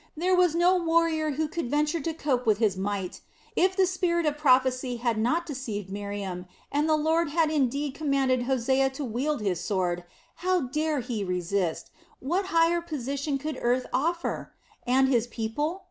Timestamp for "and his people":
14.87-15.79